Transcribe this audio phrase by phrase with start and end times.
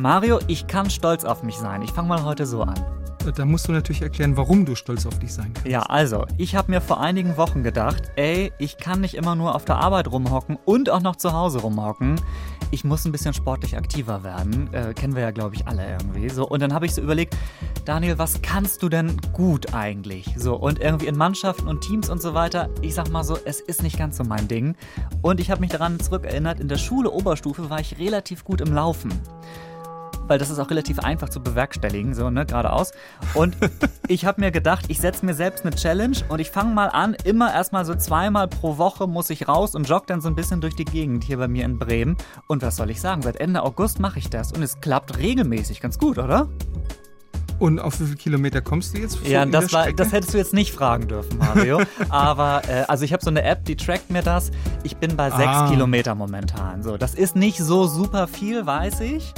[0.00, 1.82] Mario, ich kann stolz auf mich sein.
[1.82, 2.76] Ich fange mal heute so an.
[3.34, 5.66] Da musst du natürlich erklären, warum du stolz auf dich sein kannst.
[5.66, 9.56] Ja, also, ich habe mir vor einigen Wochen gedacht, ey, ich kann nicht immer nur
[9.56, 12.20] auf der Arbeit rumhocken und auch noch zu Hause rumhocken.
[12.70, 14.72] Ich muss ein bisschen sportlich aktiver werden.
[14.72, 16.28] Äh, kennen wir ja, glaube ich, alle irgendwie.
[16.28, 17.36] So, und dann habe ich so überlegt,
[17.84, 20.32] Daniel, was kannst du denn gut eigentlich?
[20.36, 23.60] So, und irgendwie in Mannschaften und Teams und so weiter, ich sag mal so, es
[23.60, 24.76] ist nicht ganz so mein Ding.
[25.22, 28.72] Und ich habe mich daran zurückerinnert, in der Schule Oberstufe war ich relativ gut im
[28.72, 29.12] Laufen
[30.28, 32.92] weil das ist auch relativ einfach zu bewerkstelligen, so, ne, geradeaus.
[33.34, 33.56] Und
[34.08, 37.16] ich habe mir gedacht, ich setze mir selbst eine Challenge und ich fange mal an,
[37.24, 40.60] immer erstmal so zweimal pro Woche muss ich raus und jogge dann so ein bisschen
[40.60, 42.16] durch die Gegend hier bei mir in Bremen.
[42.46, 45.80] Und was soll ich sagen, seit Ende August mache ich das und es klappt regelmäßig
[45.80, 46.48] ganz gut, oder?
[47.58, 49.26] Und auf wie viele Kilometer kommst du jetzt?
[49.26, 51.80] Ja, das, war, das hättest du jetzt nicht fragen dürfen, Mario.
[52.08, 54.52] Aber äh, also ich habe so eine App, die trackt mir das.
[54.84, 55.68] Ich bin bei sechs ah.
[55.68, 56.84] Kilometer momentan.
[56.84, 59.34] So, das ist nicht so super viel, weiß ich.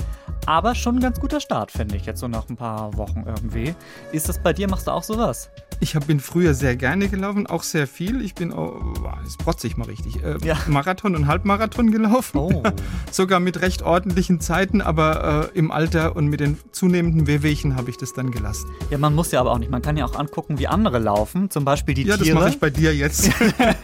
[0.50, 3.72] Aber schon ein ganz guter Start, finde ich, jetzt so nach ein paar Wochen irgendwie.
[4.10, 5.48] Ist das bei dir, machst du auch sowas?
[5.82, 8.20] Ich hab, bin früher sehr gerne gelaufen, auch sehr viel.
[8.20, 8.74] Ich bin auch,
[9.24, 10.58] das protze ich mal richtig, äh, ja.
[10.66, 12.38] Marathon und Halbmarathon gelaufen.
[12.38, 12.62] Oh.
[13.10, 17.88] Sogar mit recht ordentlichen Zeiten, aber äh, im Alter und mit den zunehmenden Wehwehchen habe
[17.88, 18.68] ich das dann gelassen.
[18.90, 19.70] Ja, man muss ja aber auch nicht.
[19.70, 21.48] Man kann ja auch angucken, wie andere laufen.
[21.48, 22.28] Zum Beispiel die ja, Tiere.
[22.28, 23.30] Ja, das mache ich bei dir jetzt.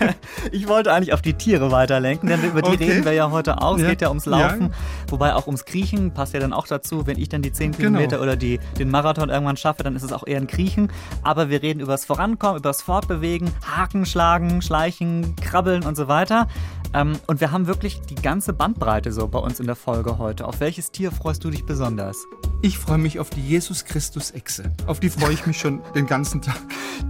[0.52, 2.90] ich wollte eigentlich auf die Tiere weiterlenken, denn über die okay.
[2.90, 3.76] reden wir ja heute auch.
[3.76, 3.88] Es ja.
[3.88, 4.74] geht ja ums Laufen,
[5.08, 7.06] wobei auch ums Kriechen passt ja dann auch dazu.
[7.06, 7.78] Wenn ich dann die 10 genau.
[7.78, 10.92] Kilometer oder die, den Marathon irgendwann schaffe, dann ist es auch eher ein Kriechen.
[11.22, 16.48] Aber wir reden übers Vorankommen, übers Fortbewegen, Haken schlagen, schleichen, krabbeln und so weiter.
[16.92, 20.46] Ähm, und wir haben wirklich die ganze Bandbreite so bei uns in der Folge heute.
[20.46, 22.26] Auf welches Tier freust du dich besonders?
[22.62, 24.72] Ich freue mich auf die Jesus Christus Echse.
[24.86, 26.60] Auf die freue ich mich schon den ganzen Tag.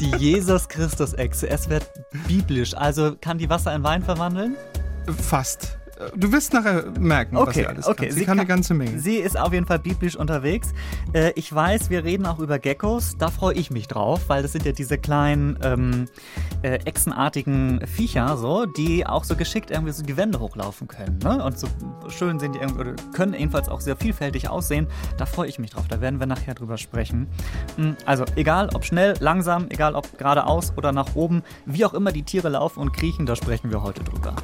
[0.01, 1.49] Die Jesus Christus Echse.
[1.49, 1.91] Es wird
[2.27, 2.75] biblisch.
[2.75, 4.57] Also kann die Wasser in Wein verwandeln?
[5.23, 5.79] Fast.
[6.15, 8.07] Du wirst nachher merken, okay, was sie alles okay.
[8.07, 8.13] kann.
[8.13, 8.99] Sie, sie kann, kann, eine ganze Menge.
[8.99, 10.73] Sie ist auf jeden Fall biblisch unterwegs.
[11.15, 13.17] Äh, ich weiß, wir reden auch über Geckos.
[13.19, 16.07] Da freue ich mich drauf, weil das sind ja diese kleinen ähm,
[16.63, 21.19] äh, echsenartigen Viecher, so, die auch so geschickt irgendwie so die Wände hochlaufen können.
[21.23, 21.43] Ne?
[21.43, 21.67] Und so
[22.09, 24.89] schön sind die irgendwie, oder können jedenfalls auch sehr vielfältig aussehen.
[25.17, 25.85] Da freue ich mich drauf.
[25.89, 27.27] Da werden wir nachher drüber sprechen.
[27.77, 32.13] Hm, also, egal ob schnell, langsam, egal ob geradeaus oder nach oben, wie auch immer
[32.13, 34.35] die Tiere laufen und kriechen, da sprechen wir heute drüber.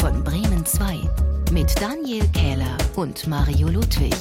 [0.00, 0.98] Von Bremen 2
[1.52, 4.14] mit Daniel Kähler und Mario Ludwig.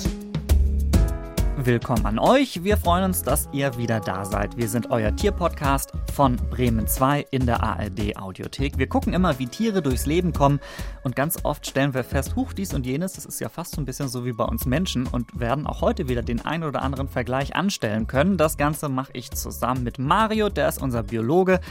[1.55, 2.65] Willkommen an euch.
[2.65, 4.57] Wir freuen uns, dass ihr wieder da seid.
[4.57, 8.77] Wir sind euer Tierpodcast von Bremen 2 in der ARD Audiothek.
[8.77, 10.59] Wir gucken immer, wie Tiere durchs Leben kommen
[11.03, 13.81] und ganz oft stellen wir fest, huch, dies und jenes, das ist ja fast so
[13.81, 16.81] ein bisschen so wie bei uns Menschen und werden auch heute wieder den einen oder
[16.81, 18.35] anderen Vergleich anstellen können.
[18.35, 21.61] Das Ganze mache ich zusammen mit Mario, der ist unser Biologe.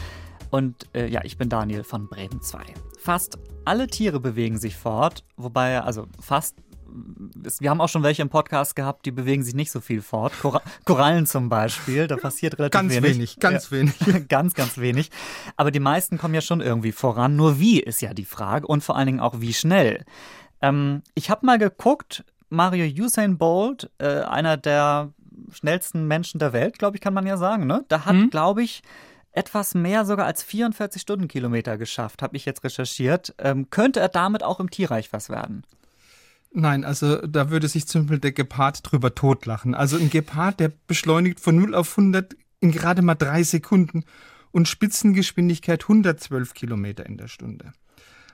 [0.50, 2.60] Und äh, ja, ich bin Daniel von Bremen 2.
[2.98, 6.56] Fast alle Tiere bewegen sich fort, wobei, also fast
[7.60, 10.32] wir haben auch schon welche im Podcast gehabt, die bewegen sich nicht so viel fort.
[10.40, 13.14] Kora Korallen zum Beispiel, da passiert relativ ganz wenig.
[13.14, 13.38] wenig.
[13.38, 13.94] Ganz wenig,
[14.28, 15.10] ganz, ganz wenig.
[15.56, 17.36] Aber die meisten kommen ja schon irgendwie voran.
[17.36, 20.04] Nur wie ist ja die Frage und vor allen Dingen auch wie schnell.
[20.62, 25.12] Ähm, ich habe mal geguckt, Mario Usain Bolt, äh, einer der
[25.50, 27.84] schnellsten Menschen der Welt, glaube ich, kann man ja sagen, ne?
[27.88, 28.30] Da hat, hm?
[28.30, 28.82] glaube ich,
[29.38, 33.34] etwas mehr sogar als 44 Stundenkilometer geschafft, habe ich jetzt recherchiert.
[33.38, 35.62] Ähm, könnte er damit auch im Tierreich was werden?
[36.50, 39.74] Nein, also da würde sich zum Beispiel der Gepard drüber totlachen.
[39.74, 44.04] Also ein Gepard, der beschleunigt von 0 auf 100 in gerade mal drei Sekunden
[44.50, 47.72] und Spitzengeschwindigkeit 112 Kilometer in der Stunde.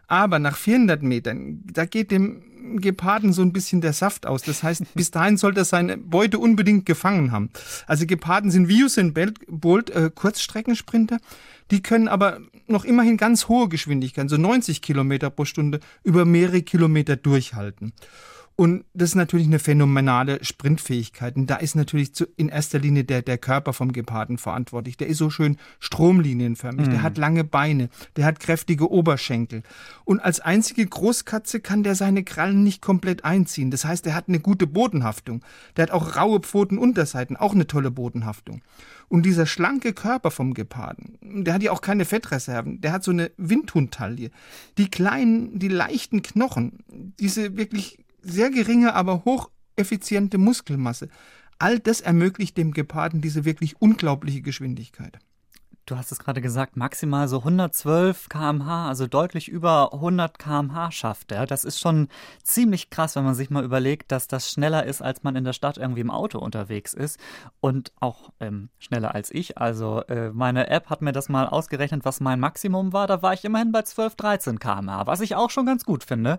[0.07, 2.43] Aber nach 400 Metern, da geht dem
[2.77, 4.43] Geparden so ein bisschen der Saft aus.
[4.43, 7.51] Das heißt, bis dahin sollte er seine Beute unbedingt gefangen haben.
[7.87, 9.15] Also Geparden sind wie Usain
[9.49, 11.19] Bolt äh, Kurzstreckensprinter.
[11.71, 16.63] Die können aber noch immerhin ganz hohe Geschwindigkeiten, so 90 Kilometer pro Stunde, über mehrere
[16.63, 17.93] Kilometer durchhalten.
[18.57, 21.35] Und das ist natürlich eine phänomenale Sprintfähigkeit.
[21.35, 24.97] Und da ist natürlich in erster Linie der, der Körper vom Geparden verantwortlich.
[24.97, 26.87] Der ist so schön stromlinienförmig.
[26.87, 26.91] Mhm.
[26.91, 27.89] Der hat lange Beine.
[28.15, 29.65] Der hat kräftige Oberschenkel.
[30.05, 33.73] Und als einzige Großkatze kann der seine Krallen nicht komplett einziehen.
[33.73, 35.45] Das heißt, er hat eine gute Bodenhaftung.
[35.77, 38.63] Der hat auch raue Pfotenunterseiten, auch eine tolle Bodenhaftung.
[39.09, 43.11] Und dieser schlanke Körper vom Geparden, der hat ja auch keine Fettreserven, der hat so
[43.11, 44.31] eine Windhundtaille.
[44.79, 46.79] Die kleinen, die leichten Knochen,
[47.19, 51.09] diese wirklich sehr geringe, aber hocheffiziente Muskelmasse.
[51.59, 55.19] All das ermöglicht dem Geparden diese wirklich unglaubliche Geschwindigkeit.
[55.87, 61.31] du hast es gerade gesagt, maximal so 112 km/h, also deutlich über 100 km/h schafft
[61.33, 61.47] er.
[61.47, 62.09] Das ist schon
[62.43, 65.53] ziemlich krass, wenn man sich mal überlegt, dass das schneller ist, als man in der
[65.53, 67.21] Stadt irgendwie im Auto unterwegs ist
[67.61, 69.59] und auch ähm, schneller als ich.
[69.59, 73.07] Also äh, meine App hat mir das mal ausgerechnet, was mein Maximum war.
[73.07, 76.39] Da war ich immerhin bei 12, 13 km/h, was ich auch schon ganz gut finde.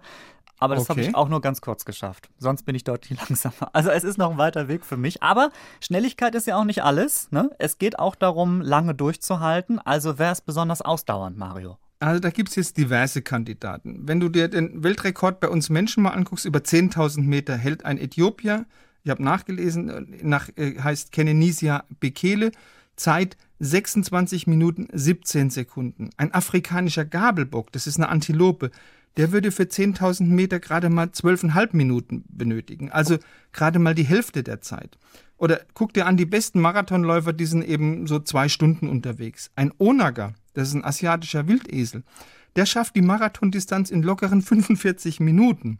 [0.59, 0.91] Aber das okay.
[0.91, 2.29] habe ich auch nur ganz kurz geschafft.
[2.37, 3.69] Sonst bin ich deutlich langsamer.
[3.73, 5.21] Also es ist noch ein weiter Weg für mich.
[5.21, 7.31] Aber Schnelligkeit ist ja auch nicht alles.
[7.31, 7.49] Ne?
[7.59, 9.79] Es geht auch darum, lange durchzuhalten.
[9.79, 11.77] Also wäre es besonders ausdauernd, Mario.
[11.99, 14.07] Also da gibt es jetzt diverse Kandidaten.
[14.07, 17.97] Wenn du dir den Weltrekord bei uns Menschen mal anguckst, über 10.000 Meter hält ein
[17.97, 18.65] Äthiopier,
[19.03, 22.51] ich habe nachgelesen, nach, äh, heißt Kenenisia Bekele,
[22.95, 26.09] Zeit 26 Minuten 17 Sekunden.
[26.17, 28.71] Ein afrikanischer Gabelbock, das ist eine Antilope,
[29.17, 32.91] der würde für 10.000 Meter gerade mal 12,5 Minuten benötigen.
[32.91, 33.17] Also
[33.53, 34.97] gerade mal die Hälfte der Zeit.
[35.37, 39.51] Oder guck dir an, die besten Marathonläufer, die sind eben so zwei Stunden unterwegs.
[39.55, 42.03] Ein Onager, das ist ein asiatischer Wildesel,
[42.55, 45.79] der schafft die Marathondistanz in lockeren 45 Minuten.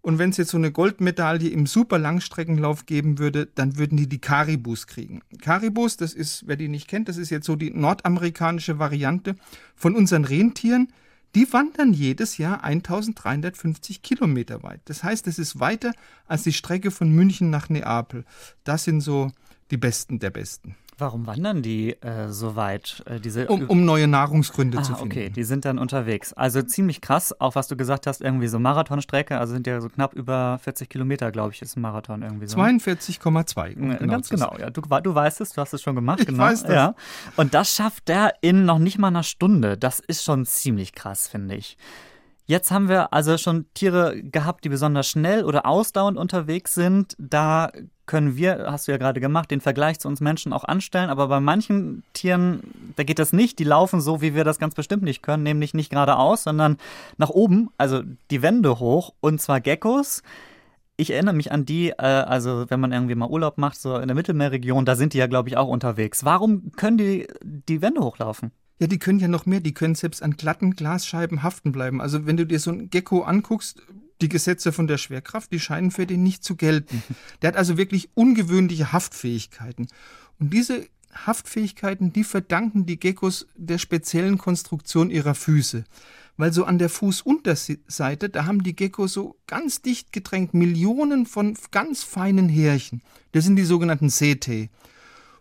[0.00, 4.20] Und wenn es jetzt so eine Goldmedaille im Superlangstreckenlauf geben würde, dann würden die die
[4.20, 5.22] Karibus kriegen.
[5.42, 9.34] Karibus, das ist, wer die nicht kennt, das ist jetzt so die nordamerikanische Variante
[9.74, 10.88] von unseren Rentieren
[11.34, 14.80] die wandern jedes Jahr 1350 Kilometer weit.
[14.86, 15.92] Das heißt, es ist weiter
[16.26, 18.24] als die Strecke von München nach Neapel.
[18.64, 19.30] Das sind so
[19.70, 20.76] die Besten der Besten.
[20.98, 23.04] Warum wandern die äh, so weit?
[23.06, 25.12] Äh, diese um, um, neue Nahrungsgründe ah, zu finden.
[25.12, 26.32] Okay, die sind dann unterwegs.
[26.32, 29.88] Also ziemlich krass, auch was du gesagt hast, irgendwie so Marathonstrecke, also sind ja so
[29.88, 32.58] knapp über 40 Kilometer, glaube ich, ist ein Marathon irgendwie so.
[32.58, 33.74] 42,2.
[33.74, 34.70] Genau Ganz genau, ja.
[34.70, 36.20] Du, du weißt es, du hast es schon gemacht.
[36.20, 36.42] Ich genau.
[36.42, 36.72] weiß das.
[36.72, 36.94] Ja.
[37.36, 39.78] Und das schafft der in noch nicht mal einer Stunde.
[39.78, 41.76] Das ist schon ziemlich krass, finde ich.
[42.48, 47.14] Jetzt haben wir also schon Tiere gehabt, die besonders schnell oder ausdauernd unterwegs sind.
[47.18, 47.70] Da
[48.06, 51.10] können wir, hast du ja gerade gemacht, den Vergleich zu uns Menschen auch anstellen.
[51.10, 52.62] Aber bei manchen Tieren,
[52.96, 53.58] da geht das nicht.
[53.58, 56.78] Die laufen so, wie wir das ganz bestimmt nicht können, nämlich nicht geradeaus, sondern
[57.18, 58.00] nach oben, also
[58.30, 59.12] die Wände hoch.
[59.20, 60.22] Und zwar Geckos.
[60.96, 64.08] Ich erinnere mich an die, äh, also wenn man irgendwie mal Urlaub macht, so in
[64.08, 66.24] der Mittelmeerregion, da sind die ja, glaube ich, auch unterwegs.
[66.24, 68.52] Warum können die die Wände hochlaufen?
[68.78, 72.00] Ja, die können ja noch mehr, die können selbst an glatten Glasscheiben haften bleiben.
[72.00, 73.82] Also wenn du dir so ein Gecko anguckst,
[74.20, 77.02] die Gesetze von der Schwerkraft, die scheinen für den nicht zu gelten.
[77.42, 79.88] Der hat also wirklich ungewöhnliche Haftfähigkeiten.
[80.40, 85.84] Und diese Haftfähigkeiten, die verdanken die Geckos der speziellen Konstruktion ihrer Füße.
[86.36, 91.56] Weil so an der Fußunterseite, da haben die Geckos so ganz dicht gedrängt Millionen von
[91.72, 93.02] ganz feinen Härchen.
[93.32, 94.70] Das sind die sogenannten CT.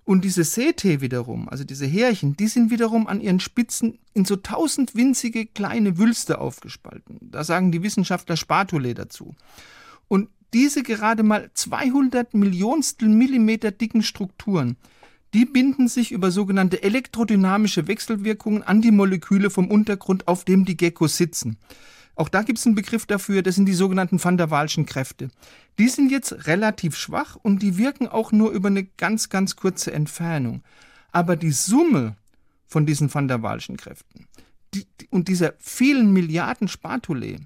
[0.07, 4.37] Und diese Sete wiederum, also diese Härchen, die sind wiederum an ihren Spitzen in so
[4.37, 7.17] tausend winzige kleine Wülste aufgespalten.
[7.19, 9.35] Da sagen die Wissenschaftler Spatulae dazu.
[10.07, 14.77] Und diese gerade mal 200 Millionstel Millimeter dicken Strukturen,
[15.33, 20.77] die binden sich über sogenannte elektrodynamische Wechselwirkungen an die Moleküle vom Untergrund, auf dem die
[20.77, 21.57] Geckos sitzen.
[22.15, 25.27] Auch da gibt es einen Begriff dafür, das sind die sogenannten Van der Waalschen Kräfte.
[25.79, 29.91] Die sind jetzt relativ schwach und die wirken auch nur über eine ganz, ganz kurze
[29.91, 30.63] Entfernung.
[31.11, 32.15] Aber die Summe
[32.67, 34.27] von diesen Van der Waalschen Kräften,
[34.73, 37.37] die, und dieser vielen Milliarden Spatulae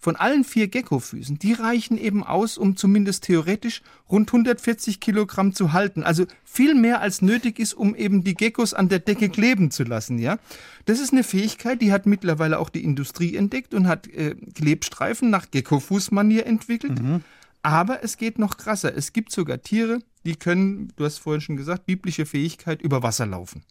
[0.00, 5.72] von allen vier Geckofüßen, die reichen eben aus, um zumindest theoretisch rund 140 Kilogramm zu
[5.72, 6.04] halten.
[6.04, 9.82] Also viel mehr als nötig ist, um eben die Geckos an der Decke kleben zu
[9.82, 10.38] lassen, ja.
[10.84, 15.30] Das ist eine Fähigkeit, die hat mittlerweile auch die Industrie entdeckt und hat äh, Klebstreifen
[15.30, 17.02] nach Geckofußmanier entwickelt.
[17.02, 17.24] Mhm.
[17.62, 18.96] Aber es geht noch krasser.
[18.96, 23.26] Es gibt sogar Tiere, die können, du hast vorhin schon gesagt, biblische Fähigkeit über Wasser
[23.26, 23.64] laufen.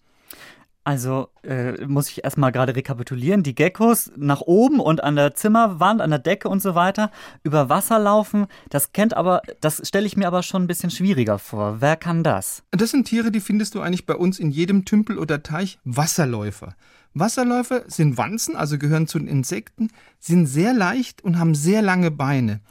[0.87, 3.43] Also äh, muss ich erstmal gerade rekapitulieren.
[3.43, 7.11] Die Geckos nach oben und an der Zimmerwand, an der Decke und so weiter
[7.43, 8.47] über Wasser laufen.
[8.69, 11.81] Das kennt aber, das stelle ich mir aber schon ein bisschen schwieriger vor.
[11.81, 12.63] Wer kann das?
[12.71, 15.77] Das sind Tiere, die findest du eigentlich bei uns in jedem Tümpel oder Teich.
[15.83, 16.73] Wasserläufer.
[17.13, 19.89] Wasserläufer sind Wanzen, also gehören zu den Insekten,
[20.21, 22.61] sind sehr leicht und haben sehr lange Beine.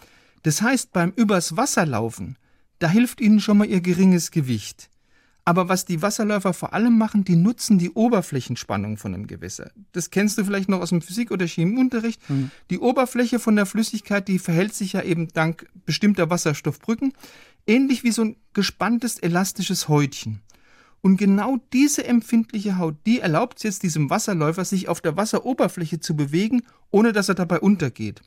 [0.47, 2.39] Das heißt, beim übers Wasser laufen,
[2.79, 4.91] da hilft ihnen schon mal ihr geringes Gewicht.
[5.45, 9.73] Aber was die Wasserläufer vor allem machen, die nutzen die Oberflächenspannung von einem Gewässer.
[9.91, 12.21] Das kennst du vielleicht noch aus dem Physik- oder Chemieunterricht.
[12.31, 12.53] Mhm.
[12.71, 17.13] Die Oberfläche von der Flüssigkeit, die verhält sich ja eben dank bestimmter Wasserstoffbrücken
[17.67, 20.43] ähnlich wie so ein gespanntes elastisches Häutchen.
[21.01, 25.99] Und genau diese empfindliche Haut, die erlaubt es jetzt diesem Wasserläufer, sich auf der Wasseroberfläche
[25.99, 26.63] zu bewegen,
[26.93, 28.23] ohne dass er dabei untergeht.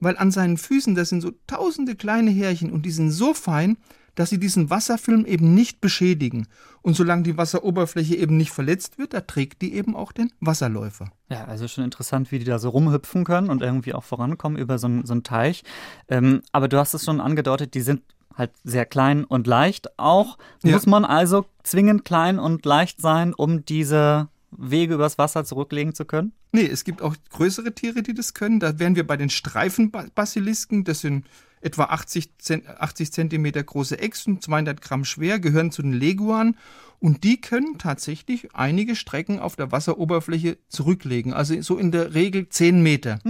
[0.00, 3.76] Weil an seinen Füßen, das sind so tausende kleine Härchen und die sind so fein,
[4.14, 6.48] dass sie diesen Wasserfilm eben nicht beschädigen.
[6.82, 11.12] Und solange die Wasseroberfläche eben nicht verletzt wird, da trägt die eben auch den Wasserläufer.
[11.28, 14.78] Ja, also schon interessant, wie die da so rumhüpfen können und irgendwie auch vorankommen über
[14.78, 15.62] so einen, so einen Teich.
[16.08, 18.02] Ähm, aber du hast es schon angedeutet, die sind
[18.34, 20.38] halt sehr klein und leicht auch.
[20.64, 20.72] Ja.
[20.72, 26.04] Muss man also zwingend klein und leicht sein, um diese Wege übers Wasser zurücklegen zu
[26.04, 26.32] können?
[26.52, 28.60] Nee, es gibt auch größere Tiere, die das können.
[28.60, 30.84] Da wären wir bei den Streifenbasilisken.
[30.84, 31.26] Das sind
[31.60, 36.56] etwa 80, Zent 80 Zentimeter große Echsen, 200 Gramm schwer, gehören zu den Leguanen.
[37.00, 41.32] Und die können tatsächlich einige Strecken auf der Wasseroberfläche zurücklegen.
[41.32, 43.20] Also so in der Regel 10 Meter.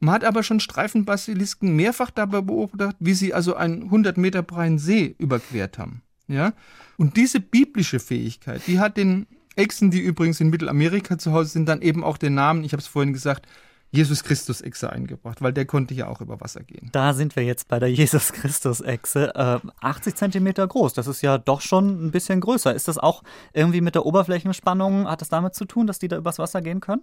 [0.00, 4.78] Man hat aber schon Streifenbasilisken mehrfach dabei beobachtet, wie sie also einen 100 Meter breiten
[4.78, 6.02] See überquert haben.
[6.28, 6.52] Ja?
[6.96, 9.26] Und diese biblische Fähigkeit, die hat den
[9.58, 12.80] Echsen, die übrigens in Mittelamerika zu Hause sind, dann eben auch den Namen, ich habe
[12.80, 13.46] es vorhin gesagt,
[13.90, 16.90] Jesus Christus Echse eingebracht, weil der konnte ja auch über Wasser gehen.
[16.92, 19.34] Da sind wir jetzt bei der Jesus Christus Echse.
[19.34, 22.74] Äh, 80 Zentimeter groß, das ist ja doch schon ein bisschen größer.
[22.74, 23.22] Ist das auch
[23.54, 26.80] irgendwie mit der Oberflächenspannung, hat das damit zu tun, dass die da übers Wasser gehen
[26.80, 27.02] können?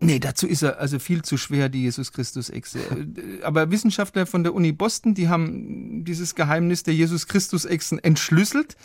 [0.00, 2.80] Nee, dazu ist er also viel zu schwer, die Jesus Christus Echse.
[2.80, 7.98] Äh, Aber Wissenschaftler von der Uni Boston, die haben dieses Geheimnis der Jesus Christus Echsen
[8.02, 8.76] entschlüsselt.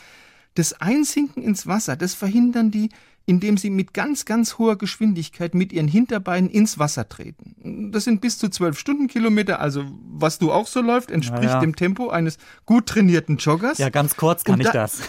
[0.54, 2.90] Das Einsinken ins Wasser, das verhindern die,
[3.26, 7.90] indem sie mit ganz, ganz hoher Geschwindigkeit mit ihren Hinterbeinen ins Wasser treten.
[7.90, 11.74] Das sind bis zu 12 Stundenkilometer, also was du auch so läuft, entspricht Ja, dem
[11.74, 13.78] Tempo eines gut trainierten Joggers.
[13.78, 15.00] Ja, ganz kurz kann Und ich da- das.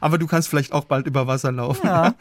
[0.00, 1.86] Aber du kannst vielleicht auch bald über Wasser laufen.
[1.86, 2.14] Ja.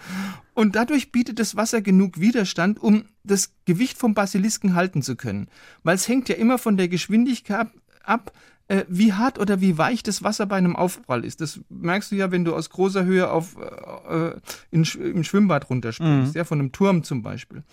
[0.53, 5.47] Und dadurch bietet das Wasser genug Widerstand, um das Gewicht vom Basilisken halten zu können.
[5.83, 7.67] Weil es hängt ja immer von der Geschwindigkeit
[8.03, 8.33] ab
[8.71, 11.41] äh, wie hart oder wie weich das Wasser bei einem Aufprall ist.
[11.41, 14.31] Das merkst du ja, wenn du aus großer Höhe auf, äh,
[14.71, 17.63] in, im Schwimmbad runterspringst, ja, von einem Turm zum Beispiel.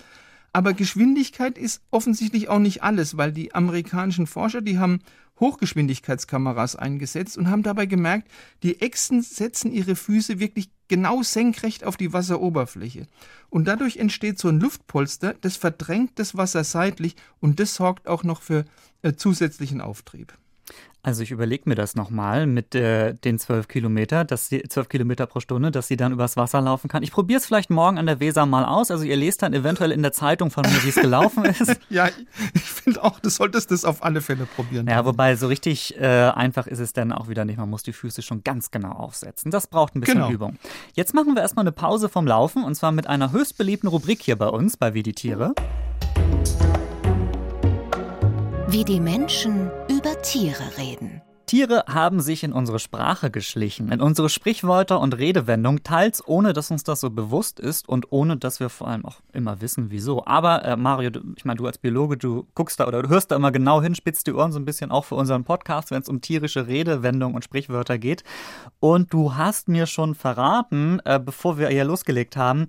[0.52, 4.98] Aber Geschwindigkeit ist offensichtlich auch nicht alles, weil die amerikanischen Forscher, die haben
[5.38, 8.28] Hochgeschwindigkeitskameras eingesetzt und haben dabei gemerkt,
[8.64, 13.06] die Echsen setzen ihre Füße wirklich genau senkrecht auf die Wasseroberfläche.
[13.50, 18.24] Und dadurch entsteht so ein Luftpolster, das verdrängt das Wasser seitlich und das sorgt auch
[18.24, 18.64] noch für
[19.02, 20.36] äh, zusätzlichen Auftrieb.
[21.00, 25.26] Also ich überlege mir das nochmal mit äh, den 12 Kilometer, dass sie 12 Kilometer
[25.26, 27.02] pro Stunde, dass sie dann übers Wasser laufen kann.
[27.04, 28.90] Ich probiere es vielleicht morgen an der Weser mal aus.
[28.90, 31.78] Also ihr lest dann eventuell in der Zeitung von mir, wie es gelaufen ist.
[31.88, 32.08] Ja,
[32.52, 34.88] ich finde auch, du solltest das auf alle Fälle probieren.
[34.88, 37.58] Ja, wobei so richtig äh, einfach ist es dann auch wieder nicht.
[37.58, 39.50] Man muss die Füße schon ganz genau aufsetzen.
[39.52, 40.30] Das braucht ein bisschen Genau.
[40.30, 40.58] Übung.
[40.94, 44.20] Jetzt machen wir erstmal eine Pause vom Laufen und zwar mit einer höchst beliebten Rubrik
[44.20, 45.54] hier bei uns, bei Wie die Tiere.
[48.68, 51.22] Wie die Menschen über Tiere reden.
[51.46, 56.70] Tiere haben sich in unsere Sprache geschlichen, in unsere Sprichwörter und Redewendungen, teils ohne, dass
[56.70, 60.24] uns das so bewusst ist und ohne, dass wir vor allem auch immer wissen, wieso.
[60.26, 63.30] Aber äh, Mario, du, ich meine, du als Biologe, du guckst da oder du hörst
[63.30, 66.02] da immer genau hin, spitzt die Ohren so ein bisschen auch für unseren Podcast, wenn
[66.02, 68.22] es um tierische Redewendungen und Sprichwörter geht.
[68.78, 72.66] Und du hast mir schon verraten, äh, bevor wir hier losgelegt haben,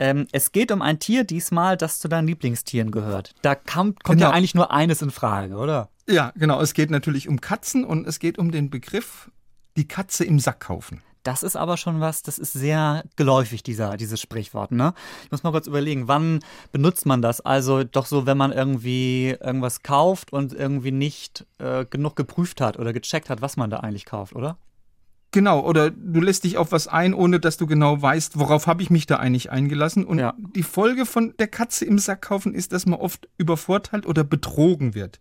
[0.00, 3.34] ähm, es geht um ein Tier diesmal, das zu deinen Lieblingstieren gehört.
[3.42, 4.36] Da kam, kommt ja Genau.
[4.36, 5.88] eigentlich nur eines in Frage, oder?
[6.08, 6.60] Ja, genau.
[6.60, 9.30] Es geht natürlich um Katzen und es geht um den Begriff
[9.76, 11.02] die Katze im Sack kaufen.
[11.22, 14.92] Das ist aber schon was, das ist sehr geläufig, dieser, dieses Sprichwort, ne?
[15.24, 17.40] Ich muss mal kurz überlegen, wann benutzt man das?
[17.40, 22.78] Also doch so, wenn man irgendwie irgendwas kauft und irgendwie nicht äh, genug geprüft hat
[22.78, 24.58] oder gecheckt hat, was man da eigentlich kauft, oder?
[25.32, 28.82] Genau, oder du lässt dich auf was ein, ohne dass du genau weißt, worauf habe
[28.82, 30.04] ich mich da eigentlich eingelassen.
[30.04, 30.34] Und Ja.
[30.54, 34.94] die Folge von der Katze im Sack kaufen ist, dass man oft übervorteilt oder betrogen
[34.94, 35.20] wird.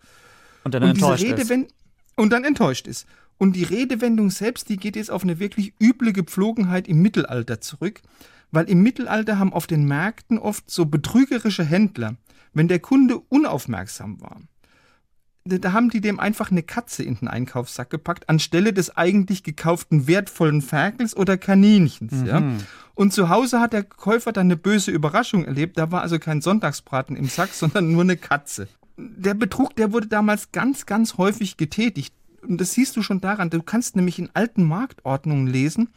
[0.64, 1.32] Und dann und diese enttäuscht ist.
[1.32, 1.74] Redewend
[2.16, 3.06] und dann enttäuscht ist.
[3.38, 8.02] Und die Redewendung selbst, die geht jetzt auf eine wirklich üble Gepflogenheit im Mittelalter zurück,
[8.52, 12.16] weil im Mittelalter haben auf den Märkten oft so betrügerische Händler,
[12.54, 14.40] wenn der Kunde unaufmerksam war,
[15.46, 20.08] da haben die dem einfach eine Katze in den Einkaufssack gepackt, anstelle des eigentlich gekauften
[20.08, 22.26] wertvollen Ferkels oder Kaninchens.
[22.26, 22.42] Ja?
[22.96, 25.78] Und zu Hause hat der Käufer dann eine böse Überraschung erlebt.
[25.78, 28.68] Da war also kein Sonntagsbraten im Sack, sondern nur eine Katze.
[28.98, 32.14] Der Betrug, der wurde damals ganz, ganz häufig getätigt.
[32.42, 33.50] Und das siehst du schon daran.
[33.50, 35.90] Du kannst nämlich in alten Marktordnungen lesen,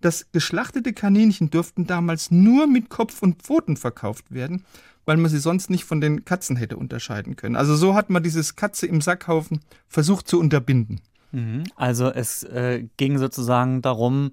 [0.00, 4.64] dass geschlachtete Kaninchen dürften damals nur mit Kopf und Pfoten verkauft werden,
[5.06, 7.56] weil man sie sonst nicht von den Katzen hätte unterscheiden können.
[7.56, 11.00] Also so hat man dieses Katze im Sackhaufen versucht zu unterbinden.
[11.32, 11.64] Mhm.
[11.74, 14.32] Also es äh, ging sozusagen darum,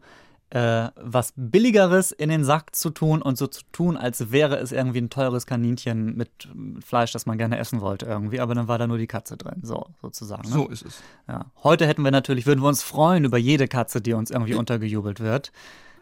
[0.55, 4.71] äh, was Billigeres in den Sack zu tun und so zu tun, als wäre es
[4.71, 8.69] irgendwie ein teures Kaninchen mit äh, Fleisch, das man gerne essen wollte irgendwie, aber dann
[8.69, 10.47] war da nur die Katze drin, so sozusagen.
[10.47, 10.55] Ne?
[10.55, 11.01] So ist es.
[11.27, 11.47] Ja.
[11.61, 15.19] Heute hätten wir natürlich, würden wir uns freuen über jede Katze, die uns irgendwie untergejubelt
[15.19, 15.51] wird.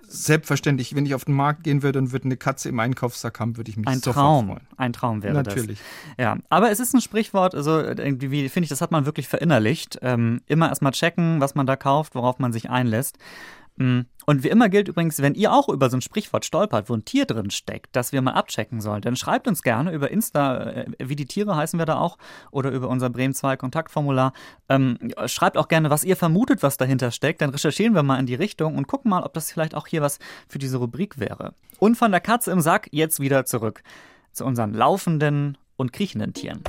[0.07, 3.57] Selbstverständlich, wenn ich auf den Markt gehen würde und würde eine Katze im Einkaufssack haben,
[3.57, 4.67] würde ich mich Ein sofort Traum, freuen.
[4.77, 5.79] ein Traum wäre Natürlich.
[5.79, 6.25] das.
[6.25, 9.98] Ja, aber es ist ein Sprichwort, also irgendwie finde ich, das hat man wirklich verinnerlicht.
[10.03, 13.17] Ähm, immer erstmal checken, was man da kauft, worauf man sich einlässt.
[13.77, 14.01] Mm.
[14.25, 17.03] Und wie immer gilt übrigens, wenn ihr auch über so ein Sprichwort stolpert, wo ein
[17.03, 20.85] Tier drin steckt, das wir mal abchecken sollen, dann schreibt uns gerne über Insta, äh,
[20.99, 22.17] wie die Tiere heißen wir da auch,
[22.51, 24.33] oder über unser Bremen 2 Kontaktformular.
[24.69, 27.41] Ähm, schreibt auch gerne, was ihr vermutet, was dahinter steckt.
[27.41, 30.01] Dann recherchieren wir mal in die Richtung und gucken mal, ob das vielleicht auch hier
[30.01, 31.53] was für diese Rubrik wäre.
[31.79, 33.83] Und von der Katze im Sack jetzt wieder zurück
[34.31, 36.63] zu unseren laufenden und kriechenden Tieren.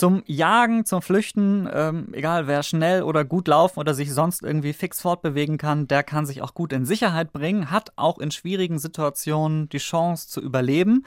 [0.00, 4.72] Zum Jagen, zum Flüchten, ähm, egal wer schnell oder gut laufen oder sich sonst irgendwie
[4.72, 8.78] fix fortbewegen kann, der kann sich auch gut in Sicherheit bringen, hat auch in schwierigen
[8.78, 11.04] Situationen die Chance zu überleben.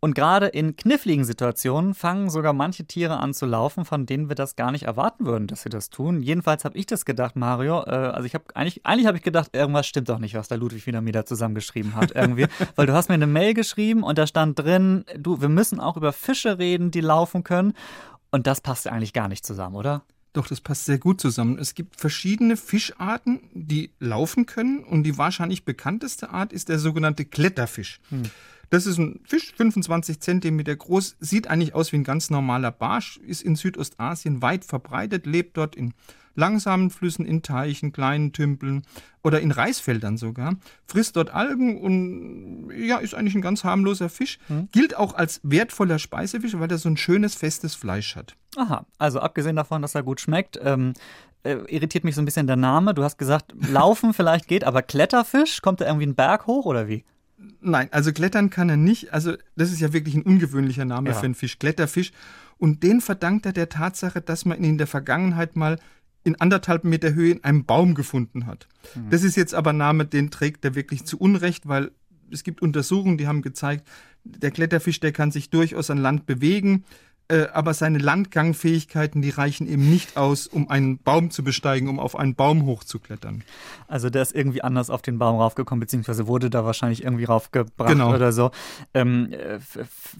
[0.00, 4.34] Und gerade in kniffligen Situationen fangen sogar manche Tiere an zu laufen, von denen wir
[4.34, 6.20] das gar nicht erwarten würden, dass sie das tun.
[6.20, 7.84] Jedenfalls habe ich das gedacht, Mario.
[7.86, 10.58] Äh, also ich habe eigentlich, eigentlich habe ich gedacht, irgendwas stimmt doch nicht, was der
[10.58, 14.18] Ludwig wieder mir da zusammengeschrieben hat irgendwie, weil du hast mir eine Mail geschrieben und
[14.18, 17.72] da stand drin, du, wir müssen auch über Fische reden, die laufen können.
[18.34, 20.02] Und das passt eigentlich gar nicht zusammen, oder?
[20.32, 21.56] Doch, das passt sehr gut zusammen.
[21.56, 27.24] Es gibt verschiedene Fischarten, die laufen können und die wahrscheinlich bekannteste Art ist der sogenannte
[27.24, 28.00] Kletterfisch.
[28.08, 28.24] Hm.
[28.70, 33.18] Das ist ein Fisch, 25 Zentimeter groß, sieht eigentlich aus wie ein ganz normaler Barsch,
[33.18, 35.94] ist in Südostasien weit verbreitet, lebt dort in
[36.34, 38.82] langsamen Flüssen, in Teichen, kleinen Tümpeln
[39.22, 40.56] oder in Reisfeldern sogar,
[40.86, 44.38] frisst dort Algen und ja, ist eigentlich ein ganz harmloser Fisch.
[44.48, 44.68] Hm.
[44.72, 48.36] Gilt auch als wertvoller Speisefisch, weil er so ein schönes, festes Fleisch hat.
[48.56, 50.92] Aha, also abgesehen davon, dass er gut schmeckt, ähm,
[51.44, 52.94] äh, irritiert mich so ein bisschen der Name.
[52.94, 56.88] Du hast gesagt, laufen vielleicht geht, aber Kletterfisch, kommt da irgendwie ein Berg hoch oder
[56.88, 57.04] wie?
[57.60, 59.12] Nein, also klettern kann er nicht.
[59.12, 61.16] Also das ist ja wirklich ein ungewöhnlicher Name ja.
[61.16, 62.12] für einen Fisch, Kletterfisch.
[62.58, 65.78] Und den verdankt er der Tatsache, dass man ihn in der Vergangenheit mal
[66.22, 68.66] in anderthalb Meter Höhe in einem Baum gefunden hat.
[68.94, 69.10] Mhm.
[69.10, 71.90] Das ist jetzt aber ein Name, den trägt er wirklich zu Unrecht, weil
[72.30, 73.86] es gibt Untersuchungen, die haben gezeigt,
[74.24, 76.84] der Kletterfisch, der kann sich durchaus an Land bewegen.
[77.28, 81.98] Äh, aber seine Landgangfähigkeiten, die reichen eben nicht aus, um einen Baum zu besteigen, um
[81.98, 83.42] auf einen Baum hochzuklettern.
[83.88, 87.88] Also der ist irgendwie anders auf den Baum raufgekommen, beziehungsweise wurde da wahrscheinlich irgendwie raufgebracht
[87.88, 88.12] genau.
[88.14, 88.50] oder so.
[88.92, 89.58] Ähm, äh,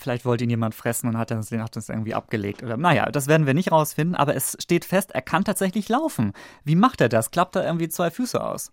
[0.00, 2.62] vielleicht wollte ihn jemand fressen und hat das, hat das irgendwie abgelegt.
[2.62, 6.32] Oder naja, das werden wir nicht rausfinden, aber es steht fest, er kann tatsächlich laufen.
[6.64, 7.30] Wie macht er das?
[7.30, 8.72] Klappt er irgendwie zwei Füße aus?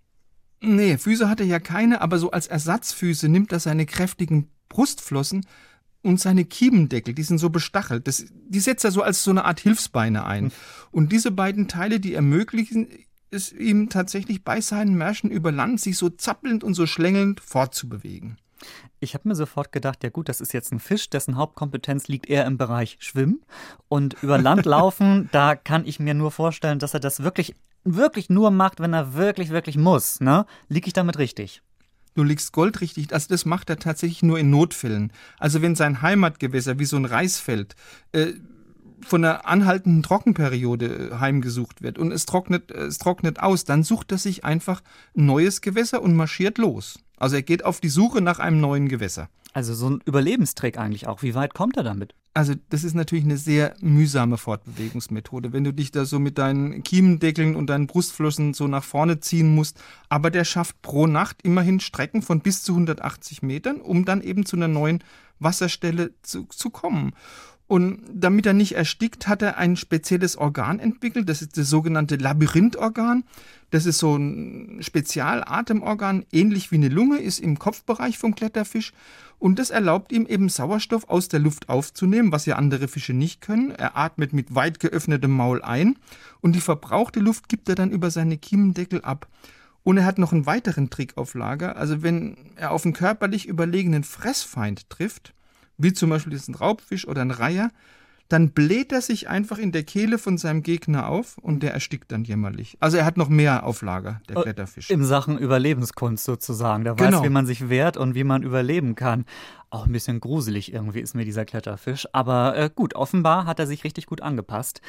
[0.61, 5.45] Nee, Füße hat er ja keine, aber so als Ersatzfüße nimmt er seine kräftigen Brustflossen
[6.03, 8.07] und seine Kiebendeckel, die sind so bestachelt.
[8.07, 10.45] Das, die setzt er so als so eine Art Hilfsbeine ein.
[10.45, 10.51] Mhm.
[10.91, 12.87] Und diese beiden Teile, die ermöglichen
[13.31, 18.37] es ihm tatsächlich bei seinen Märschen über Land, sich so zappelnd und so schlängelnd fortzubewegen.
[18.99, 22.29] Ich habe mir sofort gedacht, ja gut, das ist jetzt ein Fisch, dessen Hauptkompetenz liegt
[22.29, 23.41] eher im Bereich Schwimmen
[23.87, 25.29] und über Land laufen.
[25.31, 29.15] da kann ich mir nur vorstellen, dass er das wirklich, wirklich nur macht, wenn er
[29.15, 30.19] wirklich, wirklich muss.
[30.19, 30.45] Ne?
[30.67, 31.63] Liege ich damit richtig?
[32.13, 33.13] Du liegst goldrichtig.
[33.13, 35.13] Also das macht er tatsächlich nur in Notfällen.
[35.39, 37.75] Also wenn sein Heimatgewässer wie so ein Reisfeld
[38.11, 38.33] äh,
[39.05, 43.83] von einer anhaltenden Trockenperiode äh, heimgesucht wird und es trocknet, äh, es trocknet aus, dann
[43.83, 44.81] sucht er sich einfach
[45.15, 46.99] ein neues Gewässer und marschiert los.
[47.21, 49.29] Also er geht auf die Suche nach einem neuen Gewässer.
[49.53, 51.21] Also so ein Überlebenstrick eigentlich auch.
[51.21, 52.15] Wie weit kommt er damit?
[52.33, 56.81] Also das ist natürlich eine sehr mühsame Fortbewegungsmethode, wenn du dich da so mit deinen
[56.81, 59.79] Kiemendeckeln und deinen Brustflossen so nach vorne ziehen musst.
[60.09, 64.45] Aber der schafft pro Nacht immerhin Strecken von bis zu 180 Metern, um dann eben
[64.45, 65.03] zu einer neuen
[65.37, 67.13] Wasserstelle zu, zu kommen.
[67.71, 71.29] Und damit er nicht erstickt, hat er ein spezielles Organ entwickelt.
[71.29, 73.23] Das ist das sogenannte Labyrinthorgan.
[73.69, 78.91] Das ist so ein Spezialatemorgan, ähnlich wie eine Lunge, ist im Kopfbereich vom Kletterfisch.
[79.39, 83.39] Und das erlaubt ihm eben Sauerstoff aus der Luft aufzunehmen, was ja andere Fische nicht
[83.39, 83.71] können.
[83.71, 85.97] Er atmet mit weit geöffnetem Maul ein
[86.41, 89.29] und die verbrauchte Luft gibt er dann über seine Kiemendeckel ab.
[89.83, 91.77] Und er hat noch einen weiteren Trick auf Lager.
[91.77, 95.33] Also wenn er auf einen körperlich überlegenen Fressfeind trifft,
[95.81, 97.69] wie zum Beispiel diesen Raubfisch oder ein Reiher,
[98.31, 102.13] dann bläht er sich einfach in der Kehle von seinem Gegner auf und der erstickt
[102.13, 102.77] dann jämmerlich.
[102.79, 104.89] Also er hat noch mehr auf Lager, der Kletterfisch.
[104.89, 106.85] In Sachen Überlebenskunst sozusagen.
[106.85, 107.17] Der genau.
[107.17, 109.25] weiß, wie man sich wehrt und wie man überleben kann.
[109.69, 112.07] Auch ein bisschen gruselig irgendwie ist mir dieser Kletterfisch.
[112.13, 114.79] Aber äh, gut, offenbar hat er sich richtig gut angepasst.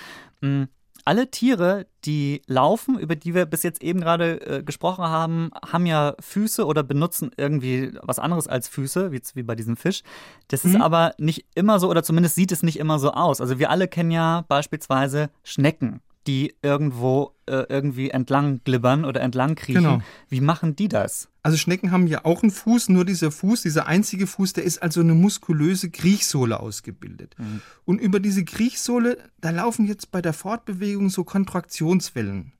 [0.40, 0.68] Mhm
[1.04, 5.86] alle Tiere, die laufen, über die wir bis jetzt eben gerade äh, gesprochen haben, haben
[5.86, 10.02] ja Füße oder benutzen irgendwie was anderes als Füße, wie, wie bei diesem Fisch.
[10.48, 10.70] Das mhm.
[10.70, 13.40] ist aber nicht immer so, oder zumindest sieht es nicht immer so aus.
[13.40, 19.54] Also wir alle kennen ja beispielsweise Schnecken die irgendwo äh, irgendwie entlang glibbern oder entlang
[19.54, 19.82] kriechen.
[19.82, 20.02] Genau.
[20.28, 21.28] Wie machen die das?
[21.42, 24.82] Also Schnecken haben ja auch einen Fuß, nur dieser Fuß, dieser einzige Fuß, der ist
[24.82, 27.34] also eine muskulöse Kriechsohle ausgebildet.
[27.38, 27.62] Mhm.
[27.84, 32.52] Und über diese Kriechsohle, da laufen jetzt bei der Fortbewegung so Kontraktionswellen.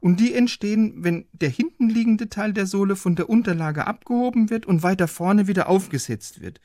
[0.00, 4.66] Und die entstehen, wenn der hinten liegende Teil der Sohle von der Unterlage abgehoben wird
[4.66, 6.60] und weiter vorne wieder aufgesetzt wird.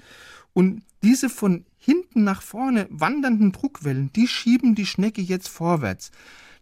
[0.53, 6.12] Und diese von hinten nach vorne wandernden Druckwellen, die schieben die Schnecke jetzt vorwärts.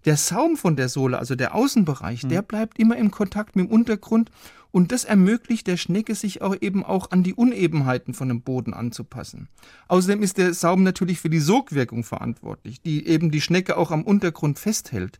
[0.06, 3.71] Der Saum von der Sohle, also der Außenbereich, der bleibt immer im Kontakt mit dem
[3.71, 4.32] Untergrund
[4.71, 8.73] und das ermöglicht der Schnecke, sich auch eben auch an die Unebenheiten von dem Boden
[8.73, 9.47] anzupassen.
[9.88, 14.04] Außerdem ist der Saum natürlich für die Sogwirkung verantwortlich, die eben die Schnecke auch am
[14.04, 15.19] Untergrund festhält.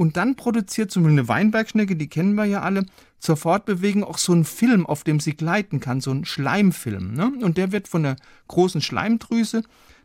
[0.00, 2.86] Und dann produziert zum Beispiel eine Weinbergschnecke, die kennen wir ja alle,
[3.18, 7.12] zur Fortbewegung auch so einen Film, auf dem sie gleiten kann, so einen Schleimfilm.
[7.12, 7.30] Ne?
[7.42, 8.16] Und der wird von der
[8.48, 9.62] großen Schleimdrüse,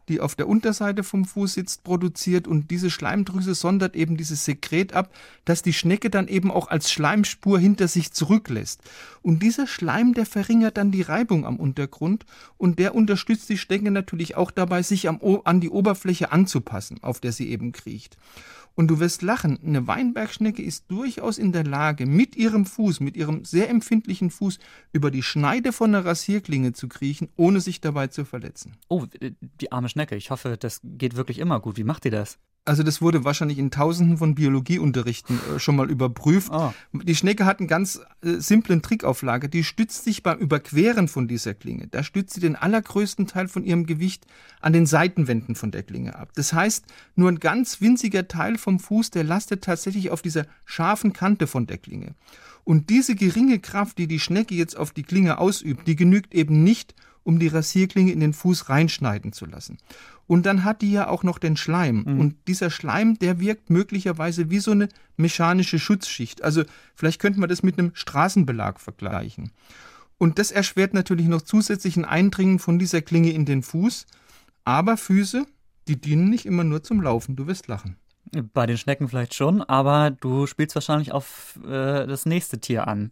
[0.09, 2.45] die auf der Unterseite vom Fuß sitzt, produziert.
[2.45, 5.13] Und diese Schleimdrüse sondert eben dieses Sekret ab,
[5.45, 8.81] das die Schnecke dann eben auch als Schleimspur hinter sich zurücklässt.
[9.21, 12.25] Und dieser Schleim, der verringert dann die Reibung am Untergrund
[12.57, 17.21] und der unterstützt die Schnecke natürlich auch dabei, sich am, an die Oberfläche anzupassen, auf
[17.21, 18.17] der sie eben kriecht.
[18.75, 23.15] Und du wirst lachen, eine Weinbergschnecke ist durchaus in der Lage, mit ihrem Fuß, mit
[23.15, 24.59] ihrem sehr empfindlichen Fuß,
[24.91, 28.73] über die Schneide von einer Rasierklinge zu kriechen, ohne sich dabei zu verletzen.
[28.89, 29.05] Oh,
[29.61, 30.15] die arme Schnecke.
[30.15, 31.77] Ich hoffe, das geht wirklich immer gut.
[31.77, 32.37] Wie macht ihr das?
[32.67, 36.51] Also das wurde wahrscheinlich in tausenden von Biologieunterrichten äh, schon mal überprüft.
[36.51, 36.73] Oh.
[36.93, 39.47] Die Schnecke hat einen ganz äh, simplen Trick auf Lager.
[39.47, 41.87] Die stützt sich beim Überqueren von dieser Klinge.
[41.87, 44.25] Da stützt sie den allergrößten Teil von ihrem Gewicht
[44.61, 46.29] an den Seitenwänden von der Klinge ab.
[46.33, 51.13] Das heißt, nur ein ganz winziger Teil vom Fuß, der lastet tatsächlich auf dieser scharfen
[51.13, 52.15] Kante von der Klinge.
[52.63, 56.63] Und diese geringe Kraft, die die Schnecke jetzt auf die Klinge ausübt, die genügt eben
[56.63, 56.95] nicht,
[57.25, 59.77] um die Rasierklinge in den Fuß reinschneiden zu lassen.
[60.27, 62.03] Und dann hat die ja auch noch den Schleim.
[62.19, 66.43] Und dieser Schleim, der wirkt möglicherweise wie so eine mechanische Schutzschicht.
[66.43, 66.63] Also
[66.95, 69.51] vielleicht könnte man das mit einem Straßenbelag vergleichen.
[70.17, 74.05] Und das erschwert natürlich noch zusätzlich ein Eindringen von dieser Klinge in den Fuß.
[74.63, 75.45] Aber Füße,
[75.87, 77.35] die dienen nicht immer nur zum Laufen.
[77.35, 77.97] Du wirst lachen.
[78.53, 83.11] Bei den Schnecken vielleicht schon, aber du spielst wahrscheinlich auf äh, das nächste Tier an.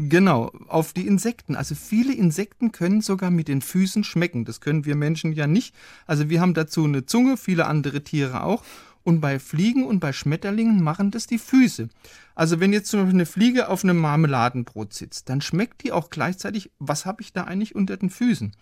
[0.00, 1.56] Genau, auf die Insekten.
[1.56, 4.44] Also viele Insekten können sogar mit den Füßen schmecken.
[4.44, 5.74] Das können wir Menschen ja nicht.
[6.06, 8.62] Also wir haben dazu eine Zunge, viele andere Tiere auch.
[9.02, 11.88] Und bei Fliegen und bei Schmetterlingen machen das die Füße.
[12.36, 16.10] Also wenn jetzt zum Beispiel eine Fliege auf einem Marmeladenbrot sitzt, dann schmeckt die auch
[16.10, 18.52] gleichzeitig, was habe ich da eigentlich unter den Füßen?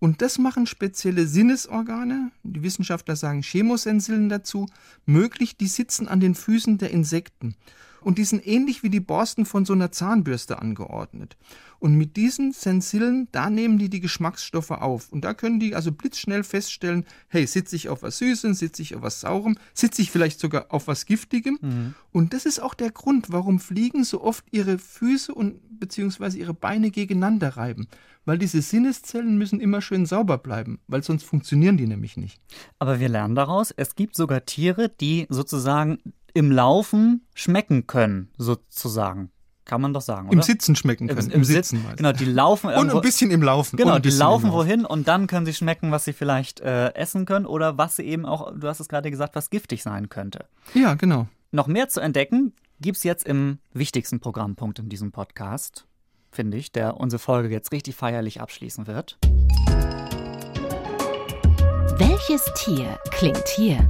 [0.00, 4.66] Und das machen spezielle Sinnesorgane, die Wissenschaftler sagen Chemosensillen dazu,
[5.06, 7.54] möglich, die sitzen an den Füßen der Insekten.
[8.02, 11.36] Und die sind ähnlich wie die Borsten von so einer Zahnbürste angeordnet.
[11.78, 15.10] Und mit diesen Sensillen, da nehmen die die Geschmacksstoffe auf.
[15.10, 18.94] Und da können die also blitzschnell feststellen, hey, sitze ich auf was Süßem, sitze ich
[18.94, 21.58] auf was Saurem, sitze ich vielleicht sogar auf was Giftigem.
[22.12, 26.54] Und das ist auch der Grund, warum Fliegen so oft ihre Füße und beziehungsweise ihre
[26.54, 27.88] Beine gegeneinander reiben.
[28.24, 32.40] Weil diese Sinneszellen müssen immer schön sauber bleiben, weil sonst funktionieren die nämlich nicht.
[32.78, 35.98] Aber wir lernen daraus, es gibt sogar Tiere, die sozusagen
[36.34, 39.30] im Laufen schmecken können, sozusagen.
[39.64, 40.36] Kann man doch sagen, oder?
[40.36, 41.30] Im Sitzen schmecken können.
[41.30, 41.82] Im, im Sitzen.
[41.84, 41.96] meist.
[41.98, 42.96] Genau, die laufen Und irgendwo.
[42.96, 43.76] ein bisschen im Laufen.
[43.76, 46.92] Genau, und die laufen im wohin und dann können sie schmecken, was sie vielleicht äh,
[46.94, 50.08] essen können oder was sie eben auch, du hast es gerade gesagt, was giftig sein
[50.08, 50.46] könnte.
[50.74, 51.28] Ja, genau.
[51.52, 55.86] Noch mehr zu entdecken gibt's jetzt im wichtigsten Programmpunkt in diesem Podcast,
[56.32, 59.18] finde ich, der unsere Folge jetzt richtig feierlich abschließen wird.
[61.98, 63.88] Welches Tier klingt hier?